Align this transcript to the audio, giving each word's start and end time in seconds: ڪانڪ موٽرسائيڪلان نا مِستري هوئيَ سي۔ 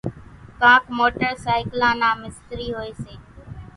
ڪانڪ 0.61 0.83
موٽرسائيڪلان 0.97 1.95
نا 2.01 2.09
مِستري 2.21 2.67
هوئيَ 2.75 2.91
سي۔ 3.03 3.13